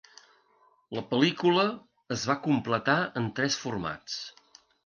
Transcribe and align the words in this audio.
La 0.99 1.03
pel·lícula 1.11 1.67
es 2.17 2.25
va 2.31 2.39
completar 2.49 2.99
en 3.23 3.31
tres 3.41 3.63
formats. 3.67 4.21